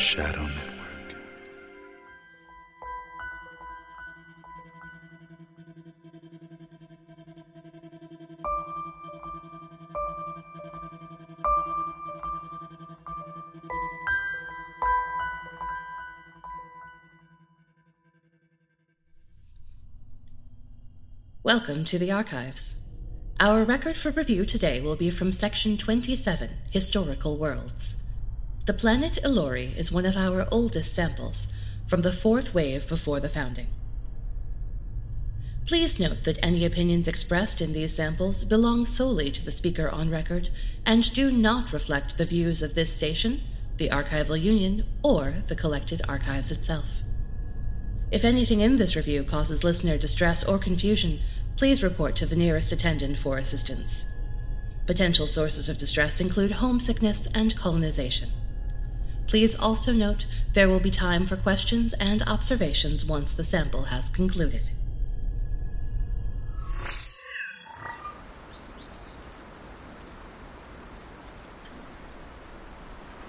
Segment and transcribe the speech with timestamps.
[0.00, 1.16] Shadow Network.
[21.42, 22.74] Welcome to the archives.
[23.38, 27.99] Our record for review today will be from Section 27 Historical Worlds.
[28.66, 31.48] The planet Ellori is one of our oldest samples,
[31.86, 33.68] from the fourth wave before the founding.
[35.66, 40.10] Please note that any opinions expressed in these samples belong solely to the speaker on
[40.10, 40.50] record
[40.84, 43.40] and do not reflect the views of this station,
[43.78, 47.02] the Archival Union, or the collected archives itself.
[48.10, 51.20] If anything in this review causes listener distress or confusion,
[51.56, 54.06] please report to the nearest attendant for assistance.
[54.86, 58.30] Potential sources of distress include homesickness and colonization.
[59.30, 64.10] Please also note there will be time for questions and observations once the sample has
[64.10, 64.62] concluded.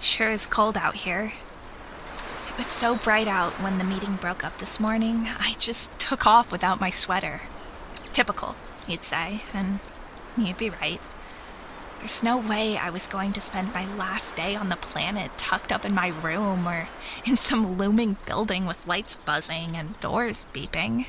[0.00, 1.32] Sure is cold out here.
[2.50, 6.28] It was so bright out when the meeting broke up this morning, I just took
[6.28, 7.40] off without my sweater.
[8.12, 8.54] Typical,
[8.86, 9.80] you'd say, and
[10.36, 11.00] you'd be right.
[11.98, 15.72] There's no way I was going to spend my last day on the planet tucked
[15.72, 16.88] up in my room or
[17.24, 21.06] in some looming building with lights buzzing and doors beeping.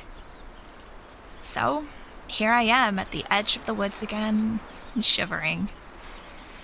[1.40, 1.84] So,
[2.26, 4.60] here I am at the edge of the woods again,
[5.00, 5.70] shivering.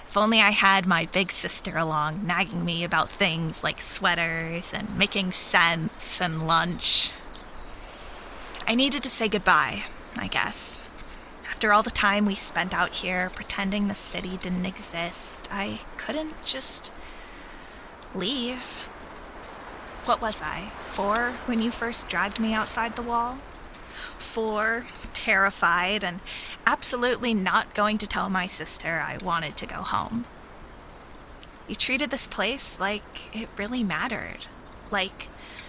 [0.07, 4.97] If only I had my big sister along, nagging me about things like sweaters and
[4.97, 7.11] making sense and lunch.
[8.67, 9.85] I needed to say goodbye,
[10.17, 10.83] I guess.
[11.57, 16.45] After all the time we spent out here pretending the city didn't exist, I couldn't
[16.45, 16.93] just
[18.15, 18.75] leave.
[20.05, 20.71] What was I?
[20.85, 23.39] Four when you first dragged me outside the wall?
[24.19, 26.21] Four, terrified, and
[26.67, 30.27] absolutely not going to tell my sister I wanted to go home.
[31.67, 34.45] You treated this place like it really mattered.
[34.91, 35.29] Like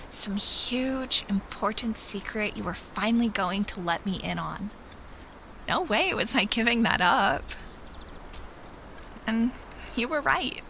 [0.09, 4.69] some huge, important secret you were finally going to let me in on.
[5.67, 7.44] No way was I giving that up.
[9.25, 9.51] And
[9.95, 10.61] you were right.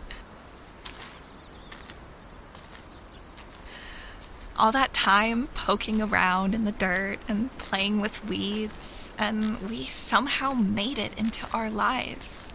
[4.58, 10.54] All that time poking around in the dirt and playing with weeds, and we somehow
[10.54, 12.50] made it into our lives.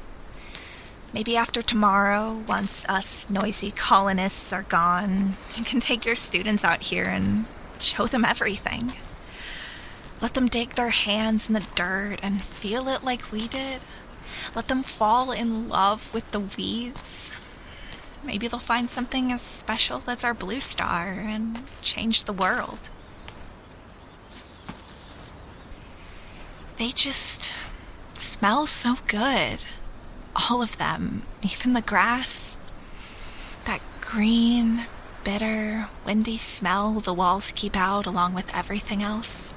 [1.14, 6.82] Maybe after tomorrow, once us noisy colonists are gone, you can take your students out
[6.82, 7.44] here and
[7.78, 8.94] show them everything.
[10.22, 13.82] Let them dig their hands in the dirt and feel it like we did.
[14.54, 17.32] Let them fall in love with the weeds.
[18.24, 22.78] Maybe they'll find something as special as our blue star and change the world.
[26.78, 27.52] They just
[28.14, 29.66] smell so good.
[30.36, 32.56] All of them, even the grass.
[33.64, 34.86] That green,
[35.24, 39.52] bitter, windy smell the walls keep out along with everything else.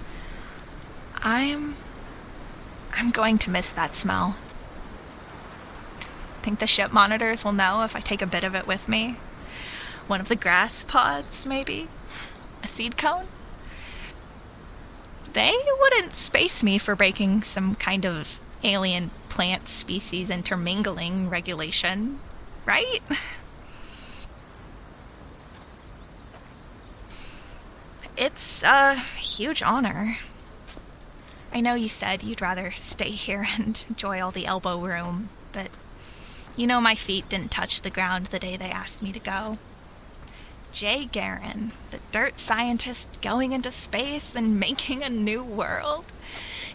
[1.26, 1.76] I'm.
[2.94, 4.36] I'm going to miss that smell.
[6.44, 9.18] Think the ship monitors will know if I take a bit of it with me?
[10.06, 11.88] One of the grass pods, maybe?
[12.64, 13.26] A seed cone?
[15.34, 22.20] They wouldn't space me for breaking some kind of alien plant species intermingling regulation,
[22.66, 23.00] right?
[28.16, 30.18] It's a huge honor.
[31.56, 35.70] I know you said you'd rather stay here and enjoy all the elbow room, but
[36.58, 39.58] you know my feet didn't touch the ground the day they asked me to go.
[40.74, 46.04] Jai Garin, the dirt scientist going into space and making a new world.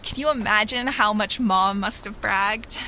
[0.01, 2.79] Can you imagine how much Mom must have bragged?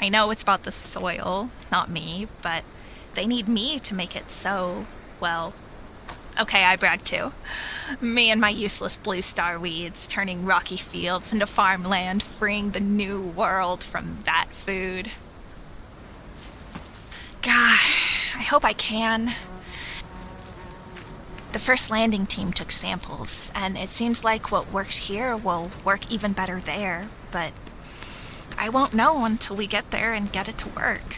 [0.00, 2.64] I know it's about the soil, not me, but
[3.14, 4.86] they need me to make it so,
[5.20, 5.54] well,
[6.40, 7.30] okay, I brag too.
[8.00, 13.22] Me and my useless blue star weeds turning rocky fields into farmland, freeing the new
[13.36, 15.10] world from that food.
[17.42, 17.78] God,
[18.36, 19.32] I hope I can.
[21.52, 26.10] The first landing team took samples, and it seems like what worked here will work
[26.10, 27.52] even better there, but
[28.58, 31.16] I won't know until we get there and get it to work.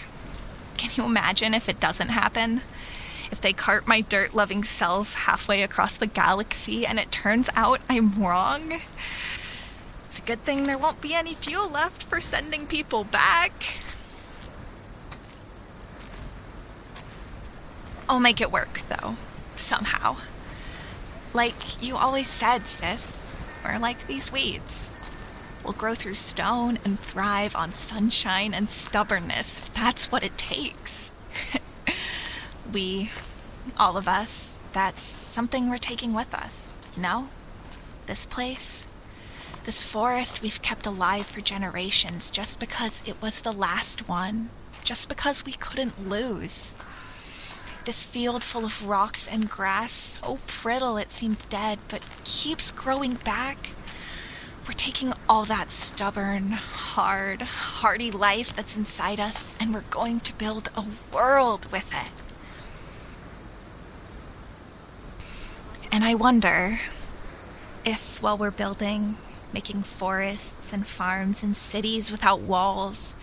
[0.76, 2.62] Can you imagine if it doesn't happen?
[3.30, 7.80] If they cart my dirt loving self halfway across the galaxy and it turns out
[7.88, 8.72] I'm wrong?
[8.72, 13.52] It's a good thing there won't be any fuel left for sending people back.
[18.08, 19.14] I'll make it work, though.
[19.54, 20.16] Somehow.
[21.32, 23.40] Like you always said, sis.
[23.64, 24.90] We're like these weeds.
[25.62, 31.12] We'll grow through stone and thrive on sunshine and stubbornness if that's what it takes.
[32.72, 33.10] We,
[33.78, 37.28] all of us, that's something we're taking with us, you know?
[38.06, 38.86] This place,
[39.64, 44.50] this forest we've kept alive for generations just because it was the last one,
[44.84, 46.74] just because we couldn't lose.
[47.84, 53.14] This field full of rocks and grass, oh brittle it seemed dead, but keeps growing
[53.14, 53.70] back.
[54.66, 60.38] We're taking all that stubborn, hard, hardy life that's inside us, and we're going to
[60.38, 62.19] build a world with it.
[66.00, 66.80] And I wonder
[67.84, 69.16] if, while we're building,
[69.52, 73.14] making forests and farms and cities without walls,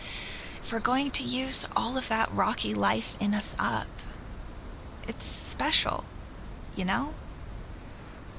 [0.61, 3.87] if we're going to use all of that rocky life in us up,
[5.07, 6.05] it's special,
[6.75, 7.15] you know?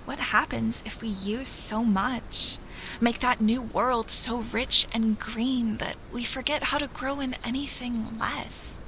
[0.04, 2.58] What happens if we use so much?
[3.00, 7.34] Make that new world so rich and green that we forget how to grow in
[7.44, 8.78] anything less.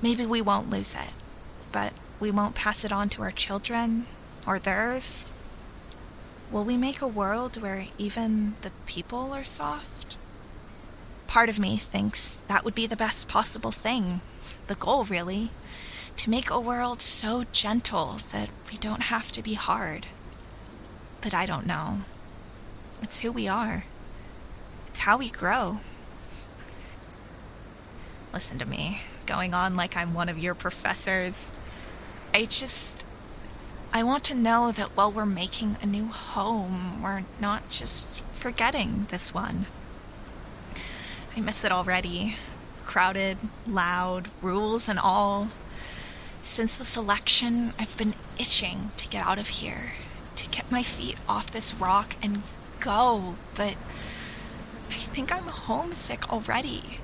[0.00, 1.12] Maybe we won't lose it,
[1.72, 4.06] but we won't pass it on to our children
[4.46, 5.26] or theirs.
[6.50, 10.16] Will we make a world where even the people are soft?
[11.26, 14.20] Part of me thinks that would be the best possible thing,
[14.66, 15.50] the goal, really
[16.16, 20.06] to make a world so gentle that we don't have to be hard.
[21.20, 21.98] But I don't know.
[23.02, 23.84] It's who we are,
[24.88, 25.78] it's how we grow.
[28.32, 31.52] Listen to me, going on like I'm one of your professors.
[32.32, 33.03] I just.
[33.96, 39.06] I want to know that while we're making a new home, we're not just forgetting
[39.10, 39.66] this one.
[41.36, 42.34] I miss it already.
[42.84, 43.38] Crowded,
[43.68, 45.50] loud, rules and all.
[46.42, 49.92] Since the selection, I've been itching to get out of here,
[50.34, 52.42] to get my feet off this rock and
[52.80, 53.76] go, but
[54.90, 56.98] I think I'm homesick already.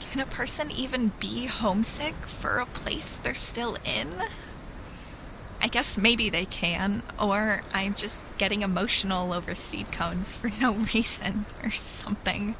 [0.00, 4.22] Can a person even be homesick for a place they're still in?
[5.62, 10.72] I guess maybe they can, or I'm just getting emotional over seed cones for no
[10.94, 12.56] reason or something.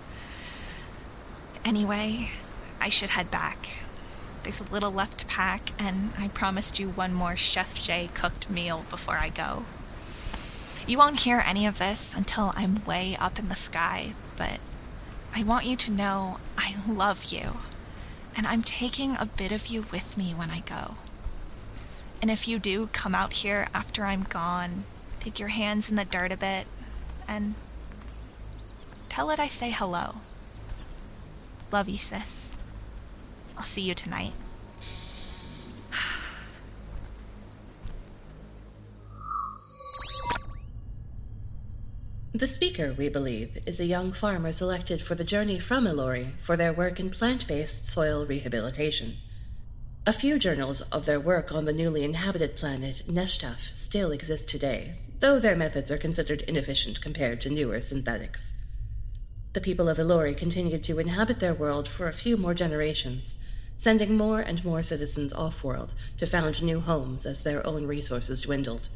[1.65, 2.31] Anyway,
[2.81, 3.71] I should head back.
[4.45, 8.49] There's a little left to pack, and I promised you one more Chef J cooked
[8.49, 9.65] meal before I go.
[10.87, 14.61] You won't hear any of this until I'm way up in the sky, but
[15.35, 17.59] I want you to know I love you,
[18.37, 20.97] and I'm taking a bit of you with me when I go.
[22.23, 24.85] And if you do come out here after I'm gone,
[25.25, 26.69] dig your hands in the dirt a bit,
[27.27, 27.57] and
[29.09, 30.15] tell it I say hello.
[31.73, 32.53] Love you, sis.
[33.57, 34.35] I'll see you tonight.
[42.35, 46.57] The speaker, we believe, is a young farmer selected for the journey from Ellori for
[46.57, 49.17] their work in plant based soil rehabilitation.
[50.05, 54.97] A few journals of their work on the newly inhabited planet Neshtaf still exist today,
[55.21, 58.57] though their methods are considered inefficient compared to newer synthetics.
[59.53, 63.37] The people of Ellori continued to inhabit their world for a few more generations,
[63.77, 68.43] sending more and more citizens off world to found new homes as their own resources
[68.43, 68.89] dwindled.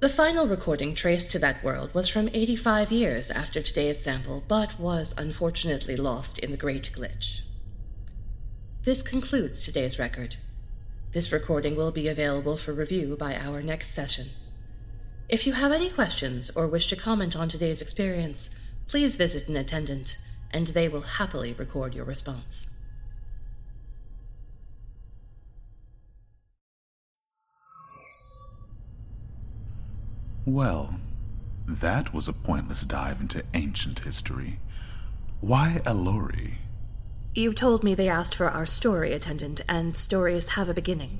[0.00, 4.80] The final recording traced to that world was from 85 years after today's sample, but
[4.80, 7.42] was unfortunately lost in the Great Glitch.
[8.84, 10.36] This concludes today's record.
[11.12, 14.26] This recording will be available for review by our next session.
[15.26, 18.50] If you have any questions or wish to comment on today's experience,
[18.86, 20.18] please visit an attendant,
[20.50, 22.68] and they will happily record your response.
[30.44, 31.00] Well,
[31.66, 34.60] that was a pointless dive into ancient history.
[35.40, 36.56] Why Ellori?
[37.34, 41.18] You told me they asked for our story attendant, and stories have a beginning.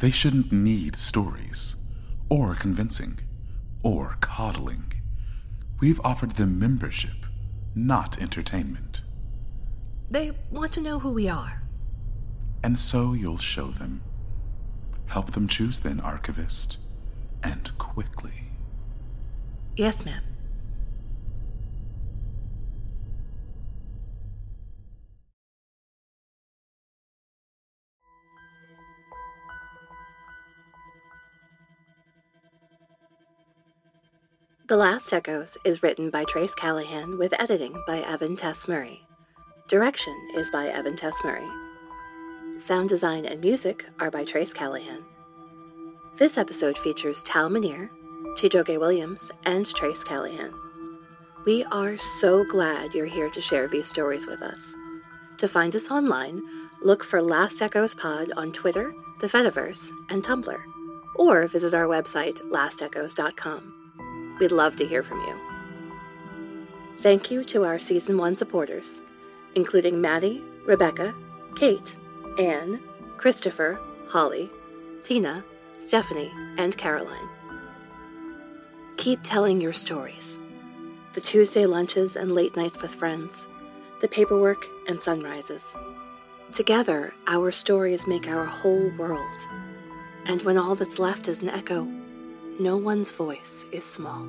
[0.00, 1.76] They shouldn't need stories,
[2.28, 3.20] or convincing,
[3.82, 4.92] or coddling.
[5.80, 7.26] We've offered them membership,
[7.74, 9.02] not entertainment.
[10.10, 11.62] They want to know who we are.
[12.62, 14.02] And so you'll show them.
[15.06, 16.78] Help them choose then, Archivist
[17.44, 18.32] and quickly.
[19.76, 20.22] Yes, ma'am.
[34.74, 39.06] The Last Echoes is written by Trace Callahan with editing by Evan Tess Murray.
[39.68, 41.48] Direction is by Evan Tess Murray.
[42.56, 45.04] Sound design and music are by Trace Callahan.
[46.16, 47.88] This episode features Tal Minear,
[48.36, 50.52] Chijoge Williams, and Trace Callahan.
[51.46, 54.74] We are so glad you're here to share these stories with us.
[55.38, 56.42] To find us online,
[56.82, 60.60] look for Last Echoes Pod on Twitter, the Fediverse, and Tumblr,
[61.14, 63.83] or visit our website, lastechoes.com.
[64.40, 65.38] We'd love to hear from you.
[67.00, 69.02] Thank you to our Season 1 supporters,
[69.54, 71.14] including Maddie, Rebecca,
[71.56, 71.96] Kate,
[72.38, 72.80] Anne,
[73.16, 74.50] Christopher, Holly,
[75.02, 75.44] Tina,
[75.76, 77.28] Stephanie, and Caroline.
[78.96, 80.38] Keep telling your stories.
[81.12, 83.46] The Tuesday lunches and late nights with friends,
[84.00, 85.76] the paperwork and sunrises.
[86.52, 89.40] Together, our stories make our whole world.
[90.26, 91.86] And when all that's left is an echo,
[92.60, 94.28] no one's voice is small.